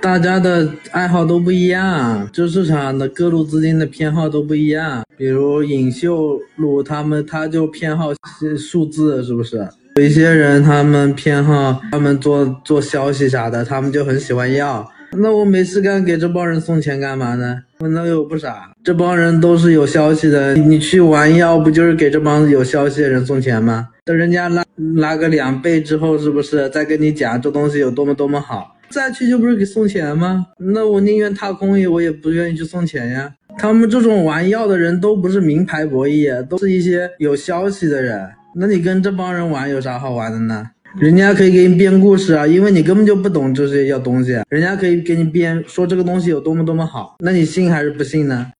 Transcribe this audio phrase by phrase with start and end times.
[0.00, 5.04] 大家的爱好都不一样，这市场的各路资金的偏好都不一样。
[5.16, 8.12] 比如尹秀路他们，他就偏好
[8.56, 9.68] 数字，是不是？
[9.96, 14.88] 有一些人他们偏好他们做做消息啥的，他们就很喜欢要。
[15.16, 17.58] 那我没事干，给这帮人送钱干嘛呢？
[17.78, 20.54] 我那又不傻，这帮人都是有消息的。
[20.54, 23.88] 你去玩药，不就是给这帮有消息的人送钱吗？
[24.04, 24.64] 等人家拉
[24.96, 28.76] 拉个两倍之后，是不是再跟你讲这东西有多么多么好？
[28.90, 30.46] 再去就不是给送钱吗？
[30.58, 33.32] 那我宁愿踏空也，我也不愿意去送钱呀。
[33.58, 38.28] 他们这种玩药的人都不是名牌博弈，都是一些有消息的人。
[38.54, 40.70] 那你跟这帮人玩有啥好玩的呢？
[40.98, 48.50] 人家可以给你编故事啊，因为你根本就不懂这些要东西，人家可以给你编说这个东西有多么多么好，那你信还是不信呢？